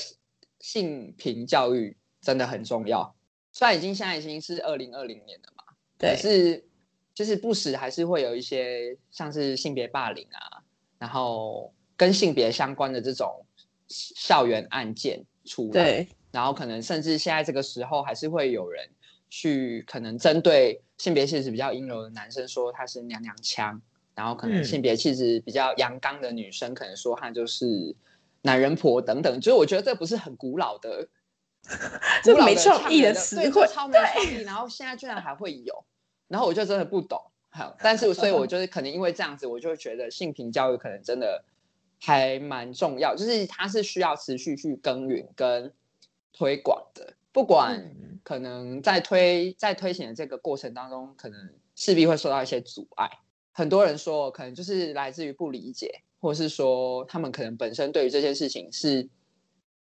[0.59, 1.95] 性平教育。
[2.21, 3.15] 真的很重要，
[3.51, 5.63] 虽然已经现在已经是二零二零年了嘛，
[5.97, 6.63] 对，可是
[7.13, 10.61] 就是不时还是会有一些像是性别霸凌啊，
[10.97, 13.45] 然后跟性别相关的这种
[13.87, 18.85] 校园案件出来，对，然后可能甚至现在这个时候还是会有人
[19.29, 23.81] 去可能针对性别气质比较阴柔的男生说他是娘娘腔，
[24.13, 27.95] 然后可能性别气质比较阳刚的女生可能说他就是
[28.41, 31.07] 男人婆等等，就是我觉得这不是很古老的。
[32.23, 34.41] 这没创意的词汇，对，超没创意。
[34.41, 35.85] 然后现在居然还会有，
[36.27, 37.21] 然后我就真的不懂。
[37.51, 41.43] 好，但是所以，我就是可能因为这样子，我就觉得性平教育可能真的
[41.99, 45.71] 还蛮重要，就是它是需要持续去耕耘跟
[46.33, 47.13] 推广的。
[47.31, 47.91] 不管
[48.23, 53.09] 可能在推在推行的这个过程当中，可能势必会受到一些阻碍。
[53.51, 59.07] 很多人说，可能就是来自于不理解，或是说他们可能本身对于这件事情是。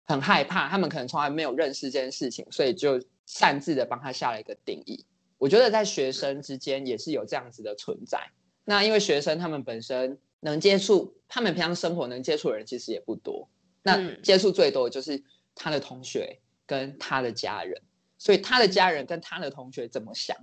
[0.07, 5.05] 很害怕，他们可能从来没有认识这件事情，所以就擅自的帮他下了一个定义。
[5.37, 8.31] 我觉得在学生之间也是有这样子的存在。
[8.65, 13.49] 那因为学生他们本身能接触，他们平常生活能接触的人其实也不多。
[13.83, 15.23] 那接触最多的就是
[15.55, 17.83] 他的同学跟他的家人，
[18.17, 20.37] 所以他的家人跟他的同学怎么想，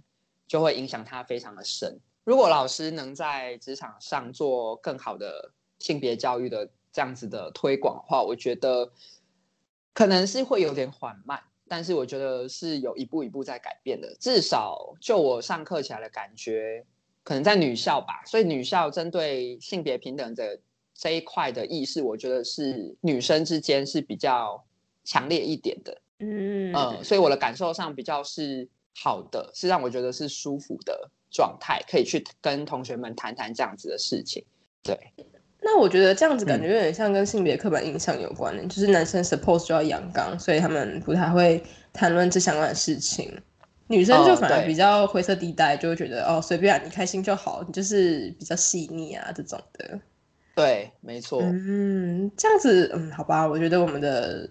[0.46, 1.98] 就会影响他非常的深。
[2.26, 8.92] 如果老师能在职场上做更好的性别教育的这样子的推广的话，我觉得。
[9.94, 14.16] 可能是会有点缓慢，但是我觉得是有一步一步在改变的。
[14.20, 16.86] 至少就我上课起来的感觉，
[17.24, 18.24] 可能在女校吧。
[18.26, 20.60] 所以女校针对性别平等的
[20.96, 24.64] 这一块的意识，我觉得是女生之间是比较
[25.04, 26.02] 强烈一点的。
[26.20, 34.44] 嗯嗯，所以我的感受上比较是好的，是让我觉得是舒服的状态，可以去跟同学们谈谈这样子的事情。
[34.82, 34.98] 对。
[35.66, 43.34] 那我觉得这样子感觉有点像跟性别刻板印象有关的，嗯、就是男生 suppose 就要阳刚，所以他们不太会谈论这相关的事情。
[43.88, 50.00] 女生就反而比较灰色地带，就会觉得哦，随便、啊、你开心就好，你就是比较细腻啊这种的。
[50.56, 51.42] 对，没错。
[51.42, 54.50] 嗯，这样子，嗯，好吧，我觉得我们的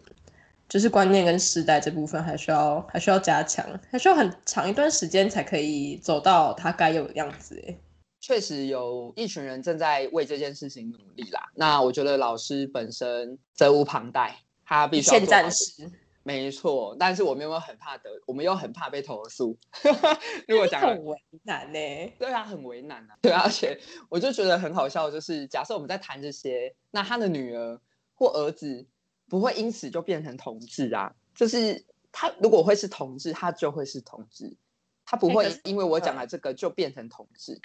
[0.68, 7.62] 就是观念跟时代这部分还需要还需要加强，还需要很长一段时间才可以走到它该有的样子。
[7.66, 7.74] 哎。
[8.22, 11.50] 确实有一群人正在为这件事情努力啦。
[11.56, 15.28] 那我觉得老师本身责无旁贷，他必须要做。
[15.28, 15.90] 暂时
[16.22, 19.58] 没错，但是我们又很怕得，我们又很怕被投诉。
[20.46, 22.12] 如果讲很为难呢？
[22.16, 23.18] 对啊，很为难啊。
[23.20, 23.76] 对啊，而且
[24.08, 27.80] 我就觉得很好笑，就是假设我们在谈这些，那他的女儿
[28.14, 28.86] 或儿子
[29.28, 31.12] 不会因此就变成同志啊。
[31.34, 34.56] 就是他如果会是同志，他就会是同志。
[35.04, 37.60] 他不会因为我讲了这个就变成同志。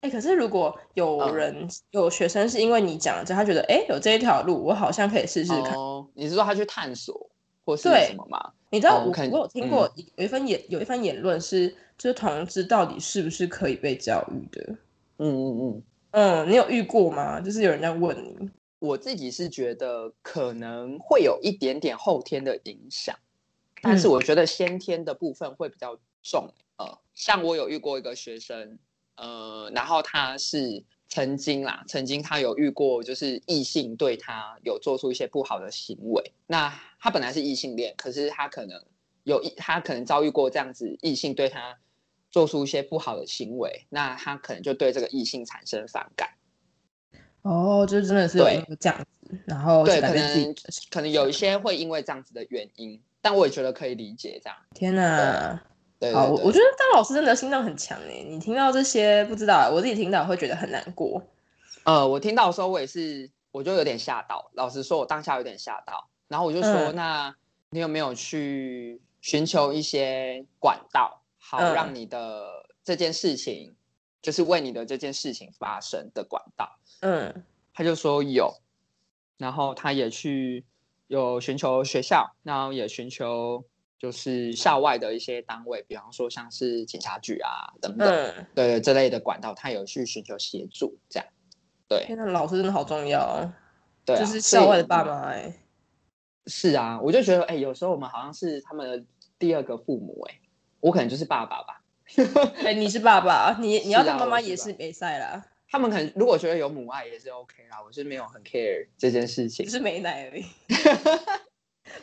[0.00, 5.74] 哎、欸，可是如果有人、嗯、有学生是因为你讲这，他觉得哎、欸、有这一条路，我好像可以试试看。
[5.74, 7.30] 哦，你是说他去探索
[7.66, 8.52] 或是什么吗？
[8.70, 14.62] 你知道我、哦、我有听过有一番言、嗯、有一番言论是，就是同志到底是不是可以被教育的？
[15.18, 15.82] 嗯嗯嗯
[16.12, 17.38] 嗯，你有遇过吗？
[17.38, 18.50] 就是有人在问你。
[18.78, 23.14] 我自己是觉得可能会有一点点后天的影响，
[23.82, 26.48] 但是我觉得先天的部分会比较重。
[26.78, 28.78] 嗯、呃，像我有遇过一个学生。
[29.20, 36.32] 呃，然后他是曾经啦，曾经他有遇过，就是异性对他有做出一些不好的行为。
[36.46, 38.82] 那他本来是异性恋，可是他可能
[39.24, 41.76] 有一，他可能遭遇过这样子异性对他
[42.30, 46.30] 做出一些不好的行为，那他可能就对这个异性产生反感。
[47.42, 50.54] 哦，就真的是对这样子，然后对，可能
[50.90, 54.56] 可能有一些会因为这样子的原因，但我也觉得可以理解这样。
[54.74, 55.62] 天哪！
[56.00, 58.24] 对，好，我觉得当老师真的心脏很强哎。
[58.26, 61.22] 你听到这些不知道，我自己听到会觉得很难过。
[61.84, 64.50] 呃，我听到的时候我也是，我就有点吓到。
[64.54, 66.08] 老实说，我当下有点吓到。
[66.26, 67.36] 然后我就说，嗯、那
[67.68, 73.76] 你有没有去寻求一些管道，好让你的这件事情，嗯、
[74.22, 76.78] 就是为你的这件事情发生的管道？
[77.00, 78.54] 嗯，他就说有，
[79.36, 80.64] 然后他也去
[81.08, 83.62] 有寻求学校，然后也寻求。
[84.00, 91.28] 就是校外的一些单位，比方说像是警察局啊等等，嗯、对这类的管道，他有去寻求协助，这样。
[91.86, 93.52] 对，现在老师真的好重要啊，
[94.06, 95.52] 对啊，就是校外的爸妈哎。
[96.46, 99.04] 是啊，我就觉得哎、欸，有时候我们好像是他们的
[99.38, 100.40] 第二个父母哎，
[100.80, 101.82] 我可能就是爸爸吧。
[102.64, 105.44] 哎、欸，你是爸爸，你 你要当妈妈也是没赛啦。
[105.68, 110.44] 他们可能如果觉得有母爱也是 OK 啦，我是没有很 care 这件事情，只是没奶而已。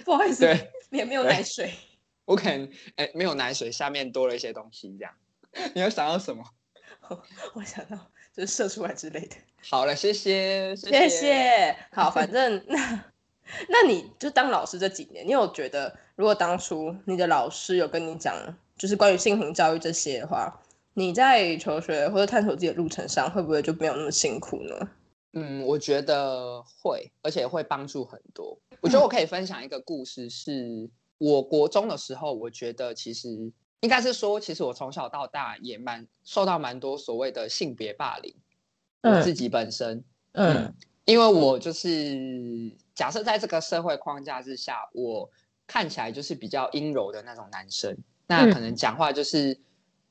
[0.03, 1.73] 不好意思，对，也没有奶水。
[2.25, 5.13] 我可能哎、欸，没有奶水，下面多了一些东西，这样。
[5.73, 6.43] 你要想到什么？
[7.09, 7.23] 我，
[7.55, 7.97] 我想到
[8.35, 9.35] 就是射出来之类的。
[9.69, 10.91] 好了，谢谢，谢谢。
[10.91, 13.03] 谢谢好，反 正那
[13.69, 18.35] 那你就当老师这几年，你有觉得，如果当初你的老师有跟你讲，
[18.77, 20.61] 就是关于性平教育这些的话，
[20.93, 24.89] 你在求学或者探索自己的路程上，会不会就没有那么辛苦呢？
[25.39, 28.57] 嗯，我觉得会，而且会帮助很多。
[28.81, 30.89] 我觉得我可以分享一个故事是。
[31.19, 38.35] 我国中的时候，我觉得其实应该是说，其实我从小到大也蛮受到蛮多所谓的性别霸凌。
[39.01, 40.73] 嗯、我自己本身，嗯，嗯，
[41.05, 45.27] 因为我就是假设在这个社会框架之下，我
[45.65, 47.97] 看起来就是比较阴柔的那种男生，
[48.27, 49.59] 那可能讲话就是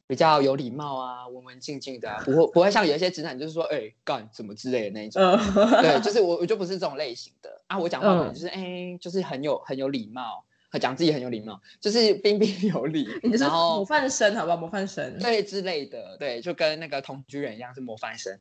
[0.07, 5.23] 比较有礼貌啊，文文静静的、啊，不会不会像有一些直男就是说，哎、欸，干什么之类的那一种。
[5.23, 10.45] 嗯、对， 就是我我就不是这种类型的啊，我讲话可能就是哎、就是很有很有礼貌。
[10.79, 13.09] 讲自己很有礼貌，就是彬彬有礼，
[13.40, 14.59] 然后模范生，好不好？
[14.59, 18.38] 模范生，对之类的，对，就跟那个同居人一样是模范生，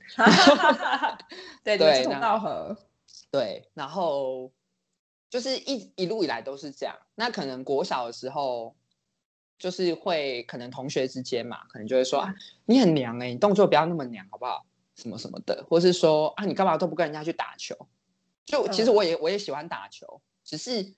[1.64, 2.76] 对对，志同道合，
[3.32, 4.52] 对，然后
[5.30, 6.94] 就是一一路以来都是这样。
[7.16, 8.76] 那可能国小的时候，
[9.58, 12.34] 就是会可能同学之间嘛，可能就会说啊，
[12.66, 14.66] 你很娘哎、欸，你动作不要那么娘，好不好？
[14.96, 17.76] 什么什么的，或是说啊，你干嘛都不跟人家去打球？
[18.46, 20.94] 就其实我也我也喜欢打球，只是。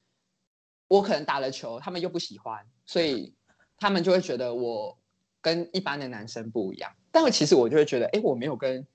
[0.90, 3.34] 我可能打了球，他们又不喜欢，所以
[3.78, 4.98] 他们就会觉得我
[5.42, 6.90] 跟一般的男生不一样。
[7.12, 8.88] 但其实我就会觉得，哎，我没有跟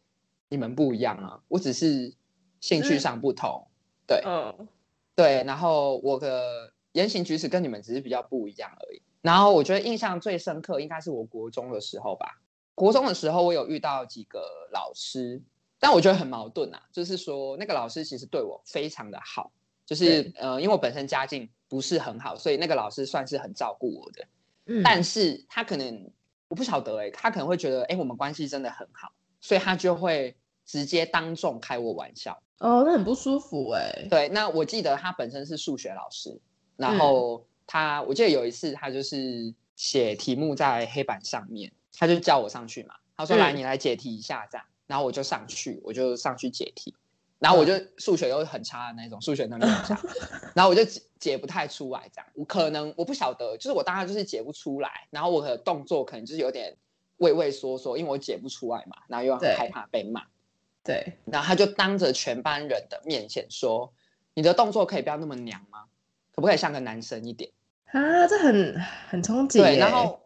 [0.48, 2.14] 你们不一样啊，我只是
[2.60, 3.68] 兴趣上不同，
[4.06, 4.66] 对，嗯，
[5.14, 5.44] 对。
[5.44, 9.02] 然后我的言行举止跟你们只是比较不一样而已。
[9.22, 12.38] 然后我觉得印象最深刻应该是我国中的时候吧。
[12.74, 14.40] 国中的时候我有遇到几个
[14.72, 15.40] 老师，
[15.80, 19.50] 但我觉得很矛盾啊，就是说那个老师其实对我非常的好，
[19.86, 21.48] 就是呃，因为我本身家境。
[21.72, 24.26] 不是很好，所以那个老师算是很照顾我的。
[24.66, 26.10] 嗯，但是他可能
[26.48, 32.38] 我不晓得哎、欸，他可能会觉得哎、欸，我们关系真的很好，所以他就会直接当众开我玩笑。
[32.58, 34.06] 哦，那很不舒服哎、欸。
[34.10, 36.38] 对，那我记得他本身是数学老师，
[36.76, 46.94] 然后他、嗯、我记得有一次他就是写题目在黑板上面，他就叫我上去嘛，他说来你来解题一下这样，嗯、然后我就上去，我就上去解题。
[47.38, 50.00] 然后我就数学又很差的那种，数学能力很差，
[50.54, 56.76] 然后我就解解不太出来，这样我可能我不晓得，就是我当时就是解不出来，然后我的动作可能就是有点
[57.16, 60.22] 畏畏缩缩，因为我解不出来嘛，然后又很害怕被骂，
[60.84, 63.92] 对，然后他就当着全班人的面前说
[64.34, 65.86] ：“你的动作可以不要那么娘吗？
[66.32, 67.50] 可不可以像个男生一点？”
[67.92, 69.58] 啊，这很很冲击。
[69.58, 70.20] 对，然后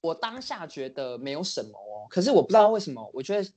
[0.00, 3.48] 我当下觉得没有什么哦，可是我不知道为什么，我觉得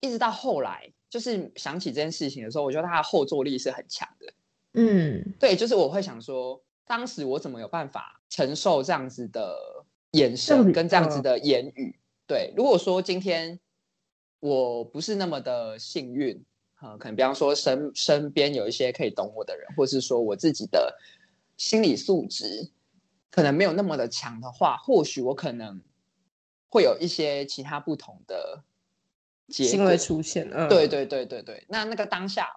[0.00, 0.92] 一直到后来。
[1.12, 4.32] 就是想起这件事情的时候，我觉得他的后坐力是很强的。
[4.72, 9.54] 嗯，对，就是我会想说，当时我怎么有办法承受这样子的
[10.12, 11.94] 眼神跟这样子的言语。
[12.26, 13.60] 对，如果说今天
[14.40, 16.42] 我不是那么的幸运，
[16.82, 20.98] 啊，可能比方说身身边有一些可以懂我的人，或是说我自己的
[21.56, 22.70] 心理素质
[23.30, 25.80] 可能没有那么的强的话，或许我可能
[26.68, 28.64] 会有一些其他不同的
[29.48, 30.50] 行为出现。
[30.52, 31.64] 嗯，对对对对对。
[31.68, 32.48] 那那个当下，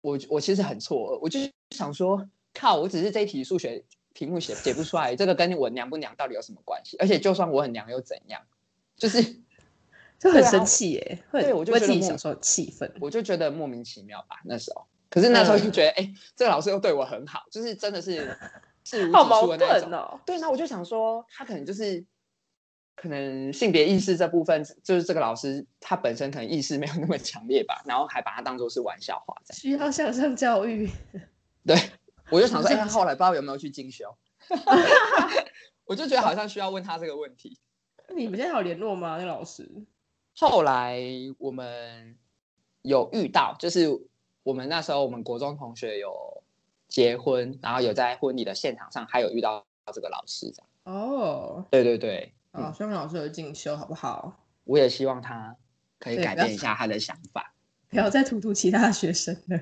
[0.00, 6.96] 我我其实很错愕，我就是想说，靠，我只是这一题数学题目写写不出来，这个跟我娘不娘到底有什么关系？
[6.96, 8.40] 而且就算我很娘又怎样？
[8.96, 9.42] 就是
[10.24, 14.40] 就很生气耶，对，啊、对，我就自己想说气愤，我就觉得莫名其妙吧。
[14.46, 18.34] 那时候，可是那时候就觉得，哎、嗯欸，这个老师又对我很好，就是真的是
[18.84, 19.60] 是好矛盾
[19.92, 20.18] 哦。
[20.24, 22.02] 对，那我就想说，他可能就是
[22.96, 30.90] 可能性别意识这部分，就是这个老师他本身可能意识没有那么强烈吧，然后还把它当做是玩笑话，需要向上教育。
[31.66, 31.76] 对，
[32.30, 34.16] 我就想说， 哎、欸，他后来不知道有没有去进修，
[35.84, 37.58] 我就觉得好像需要问他这个问题。
[38.14, 39.16] 你们现在有联络吗？
[39.18, 39.68] 那个老师？
[40.36, 41.00] 后来
[41.38, 42.16] 我们
[42.82, 43.88] 有遇到，就是
[44.42, 46.42] 我们那时候我们国中同学有
[46.88, 50.68] 结婚，然后有在婚礼的现场上还有遇到这个老师这样。
[50.84, 54.44] 哦，对对对，啊、哦，希望老师有进修好不好？
[54.64, 55.56] 我也希望他
[55.98, 57.54] 可以改变一下他的想法，
[57.88, 59.60] 不要再荼毒其他学生了。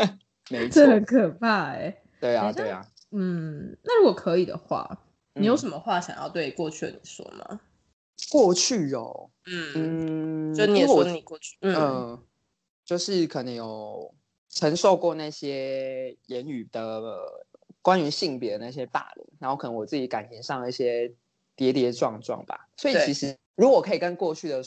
[0.50, 2.02] 没错， 这很可怕哎、欸。
[2.20, 2.86] 对啊，对啊。
[3.10, 4.98] 嗯，那如果可以的话，
[5.34, 7.60] 你有什么话想要对过去的你说吗？
[8.30, 12.22] 过去哦，嗯嗯，就你也说你过去，嗯、呃，
[12.84, 14.14] 就是可能有
[14.48, 17.02] 承受过那些言语的
[17.82, 21.12] 关于性别的那些霸凌，然后可能我自己感情上一些
[21.54, 22.68] 跌跌撞撞吧。
[22.76, 24.62] 所以其实如果可以跟过去的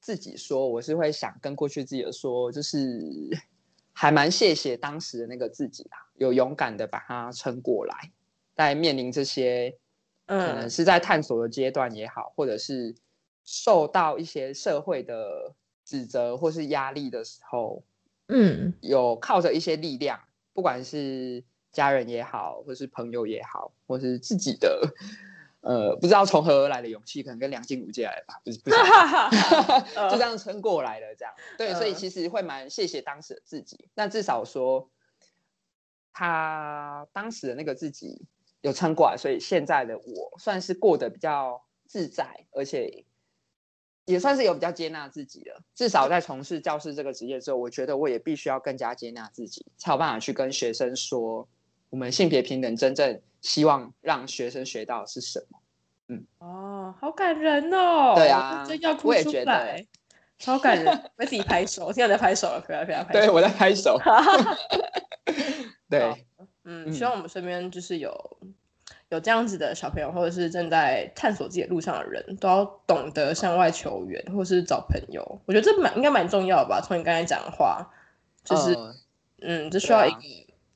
[0.00, 3.00] 自己说，我是会想跟过去自己的说，就是
[3.92, 8.12] 还蛮谢谢当时的那个自己啊，有勇敢的把它撑过来，
[8.54, 9.76] 在面临这些。
[10.26, 12.94] 可能是在探索的阶段也好，或者是
[13.44, 15.54] 受到一些社会的
[15.84, 17.82] 指责或是压力的时候，
[18.28, 20.20] 嗯，有靠着一些力量，
[20.52, 24.94] 不管是家人也好，或是朋友也好，或是自己的，
[25.60, 28.76] 呃，不知道从何而来的勇气，可能跟梁静茹借来的吧，不是，不是，
[30.08, 34.88] 就这样撑过来的，这样，对，所以其实会蛮谢谢当时的自己，那至少说
[36.12, 38.24] 他当时的那个自己。
[38.62, 43.04] 有撑过来，所以现在的我算是过得比较自在，而且
[44.04, 45.60] 也算是有比较接纳自己了。
[45.74, 51.46] 至少在从事教师这个职业之后，我觉得我也必须要更加接纳自己，才有办法去跟学生说，
[51.90, 55.58] 我们性别平等真正希望让学生学到的是什么。
[56.08, 58.14] 嗯，哦，好感人哦。
[58.16, 59.86] 对啊，真要哭出来，
[60.38, 61.86] 超感人，我自己拍手。
[61.86, 63.18] 我现在在拍手了，不要不要拍手。
[63.26, 63.98] 对，我在拍手。
[65.88, 66.26] 对。
[66.64, 68.36] 嗯，希望我们身边就是有
[69.08, 75.40] 有这样子的小朋友，或者是正在探索自己的路上的人，都要懂得向外求援，或是找朋友。
[75.44, 76.80] 我觉得这蛮应该蛮重要的吧。
[76.80, 77.90] 从你刚才讲的话，
[78.44, 78.94] 就是、呃、
[79.40, 80.22] 嗯，这需要一个、啊、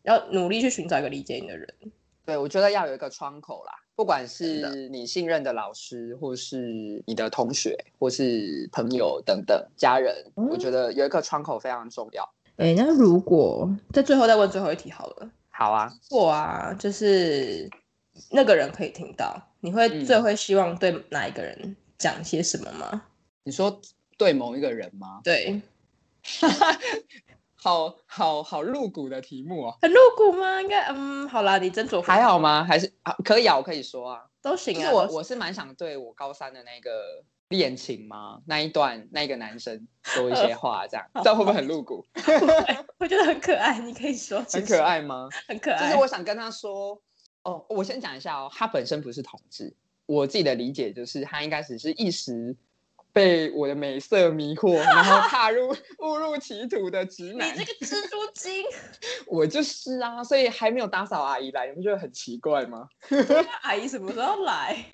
[0.03, 1.69] 要努力去寻找一个理解你的人。
[2.25, 12.29] 对，我觉得要有一个窗口啦，不管是你信任的老师，或是你的同学，或是朋友等等家人，嗯、我觉得有一个窗口非常重要。
[12.57, 15.31] 哎、欸，那如果在最后再问最后一题好了。
[15.57, 17.71] 好啊，我啊，就是
[18.31, 23.05] 那个人可以听到，你会最会希望对哪一个人讲些什么吗？
[23.45, 23.81] 你说
[24.19, 25.21] 对某一个人吗？
[25.25, 25.63] 对，
[27.57, 30.61] 好好好露骨的题目啊，很露骨吗？
[30.61, 32.63] 应该嗯，好啦，你斟酌还好吗？
[32.63, 34.93] 还是啊，可以啊，我可以说啊，都行啊。
[34.93, 37.25] 我我是蛮想对我高三的那个。
[37.51, 38.41] 恋情吗？
[38.47, 42.05] 那一段那个男生说一些话，这样，这样会不会很露骨？
[42.99, 44.45] 我觉得很可爱，你可以说。
[44.51, 45.29] 很可爱吗？
[45.47, 45.79] 很可爱。
[45.79, 47.01] 就是我想跟他说，
[47.45, 49.73] 哦，我先讲一下哦，他本身不是同志，
[50.07, 52.57] 我自己的理解就是他应该只是一时
[53.13, 55.69] 被我的美色迷惑，然后 踏入
[56.01, 57.55] 误入歧途的直男。
[57.55, 58.65] 你这个蜘蛛精！
[59.29, 62.89] 我就是啊，所以还没有打扫阿姨来，你不觉得很奇怪吗？
[63.63, 64.85] 阿姨什么时候来？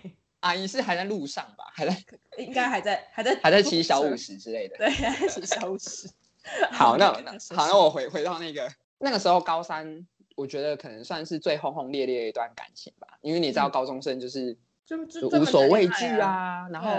[0.42, 1.64] 阿姨是还在路上吧？
[1.72, 1.96] 还在，
[2.37, 4.76] 应该还在，还在， 还在骑小五十之类的。
[4.76, 6.11] 对，还在骑小五十。
[6.72, 7.12] 好，那
[7.55, 13.07] 好，那我回回到那个那个时候高三，我觉得可能算是最轰轰烈烈的一段感情吧。
[13.20, 16.90] 因为你知道，高中生就是就就无所畏惧啊，然后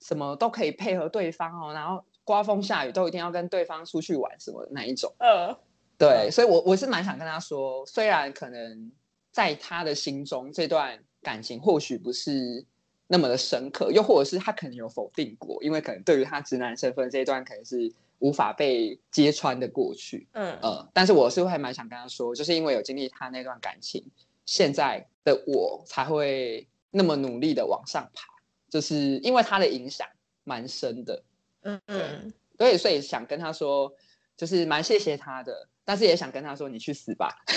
[0.00, 5.10] 什么都可以配合对方哦，然后刮风下雨都一定要跟对方出去玩什么的那一种。
[5.20, 5.56] 嗯，
[5.96, 8.92] 对，所以我我是蛮想跟他说，虽然可能
[9.32, 12.66] 在他的心中这段感情或许不是。
[13.14, 20.26] 那么的深刻，又或者是他可能有否定过，因为可能对于他直男身份这一段，可能是无法被揭穿的过去。
[20.32, 24.04] 嗯呃，但是我是会蛮想跟他说，就是因为有经历他那段感情，
[24.46, 28.26] 现在的我才会那么努力的往上爬，
[28.68, 30.08] 就是因为他的影响
[30.42, 31.22] 蛮深的。
[31.62, 33.94] 嗯嗯，对，所以想跟他说，
[34.36, 37.32] 就是蛮谢谢他的，但是也想跟他说，你去死吧。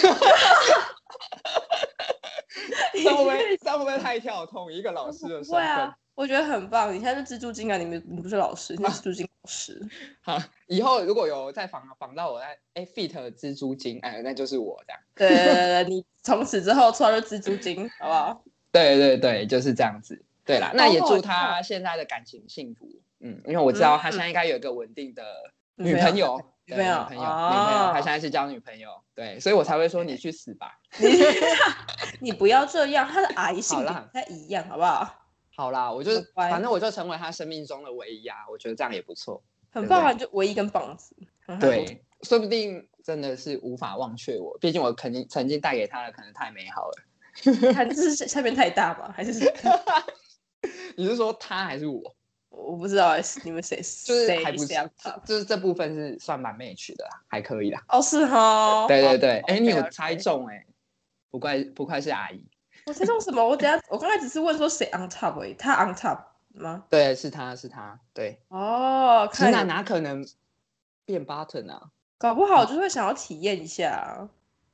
[2.94, 4.72] 这会不会这会不会太跳痛？
[4.72, 6.94] 一个老师的身份，啊，我觉得很棒。
[6.94, 9.82] 你现在是蜘蛛精啊，你们你不是老师，你是蜘蛛精老师。
[10.22, 15.02] 好，以后如果有再访访到我在哎 fit 蜘蛛精，哎，那就是我这样。
[15.16, 18.44] 对对对，你从此之后出来就蜘蛛精，好不好？
[18.72, 20.24] 对对对，就是这样子。
[20.46, 22.90] 对啦，那也祝他现在的感情幸福。
[23.20, 25.24] 嗯，因为我知道他现在应该有一个稳定的
[25.76, 26.40] 女朋友。
[26.68, 30.78] 女朋友，女朋友，他现在是交女朋友，对，所以我才会说你去死吧。
[32.20, 35.16] 你不要这样，他的阿姨性格不太一样，好不好？
[35.56, 39.42] 好啦，我就反正我就成为他生命中的唯一啊，我觉得这样也不错。
[39.72, 41.16] 很棒啊，就唯一根棒子。
[41.62, 47.74] 对，说不定真的是无法忘却我，毕竟我肯定曾经带给他的可能太美好了。
[47.74, 49.14] 他这是下面太大吧？
[49.16, 49.40] 还是？
[50.98, 52.17] 你是说他还是我？
[52.58, 54.68] 我不知道你们谁就是还不是，
[55.26, 57.82] 就是这部分是算蛮 match 的啦，还可以啦。
[57.88, 58.88] 哦，是哈。
[58.88, 60.66] 对对对，哎，你有猜中哎，
[61.30, 62.44] 不怪不愧是阿姨。
[62.86, 63.48] 我猜中什么？
[63.48, 66.20] 我等下我刚才只是问说谁 on top 哎，他 on top
[66.54, 66.84] 吗？
[66.90, 68.42] 对，是他是他，对。
[68.48, 70.26] 哦，直男哪可能
[71.06, 71.92] 变 button 啊？
[72.18, 74.28] 搞不好就是会想要体验一下。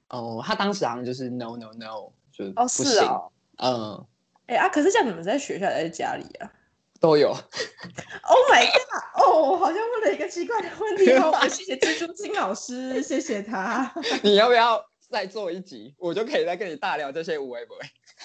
[0.09, 3.21] 哦，他当时好像就是 no no no，就哦是啊，
[3.57, 4.05] 嗯，
[4.47, 6.51] 哎啊，可是这样你们在学校还是家里啊？
[7.03, 7.31] 都有。
[7.31, 9.21] Oh my god！
[9.21, 11.37] 哦，我好像问了一个奇怪的问题哦。
[11.51, 13.93] 谢谢蜘蛛精老师，谢谢他。
[14.23, 15.93] 你要不要再做一集？
[15.99, 17.79] 我就可以再跟你大聊这些无为不为。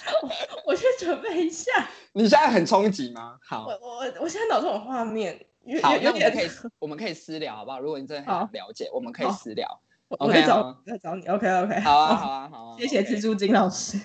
[0.65, 1.73] 我先准备一下。
[2.13, 3.37] 你现在很冲击吗？
[3.45, 5.45] 好，我我我现在脑中有画面。
[5.83, 7.81] 好，那我们可以我们可以私聊，好不好？
[7.81, 9.67] 如果你真的很了解，我们可以私聊。
[10.07, 11.27] 我在找在找你。
[11.27, 11.81] OK OK。
[11.81, 12.77] 好啊好啊好啊。
[12.79, 13.99] 谢谢蜘蛛精老师。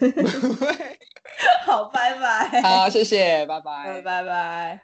[1.66, 2.62] 好，拜拜。
[2.62, 4.80] 好，谢谢，拜拜，拜拜。